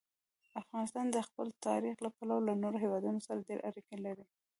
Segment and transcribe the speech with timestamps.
[0.61, 4.25] افغانستان د خپل تاریخ له پلوه له نورو هېوادونو سره ډېرې اړیکې لري.